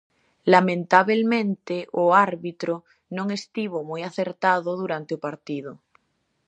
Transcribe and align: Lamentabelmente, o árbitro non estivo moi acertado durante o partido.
Lamentabelmente, 0.53 1.75
o 2.01 2.03
árbitro 2.27 2.75
non 3.17 3.27
estivo 3.39 3.77
moi 3.89 4.01
acertado 4.09 4.69
durante 4.81 5.11
o 5.17 5.23
partido. 5.27 5.71